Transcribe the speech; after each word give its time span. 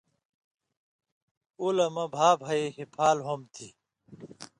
”او 1.59 1.67
لہ 1.75 1.85
مہ 1.95 2.05
بھا 2.13 2.27
بھئ 2.41 2.61
ہیپھال 2.77 3.17
ہوم 3.25 3.41
تھی، 3.53 3.67